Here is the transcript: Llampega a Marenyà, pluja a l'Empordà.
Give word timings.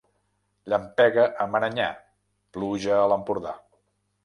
Llampega 0.71 1.25
a 1.43 1.47
Marenyà, 1.57 1.91
pluja 2.57 2.99
a 3.03 3.07
l'Empordà. 3.15 3.57